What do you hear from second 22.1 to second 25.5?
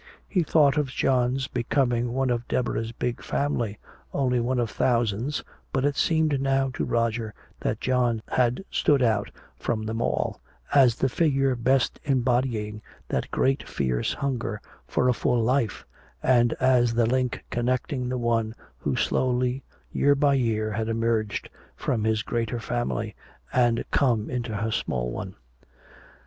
greater family and come into her small one.